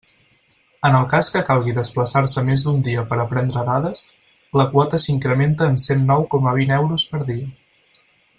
[0.87, 4.03] En el cas que calgui desplaçar-se més d'un dia per a prendre dades,
[4.63, 7.99] la quota s'incrementa en cent nou coma vint euros per dia.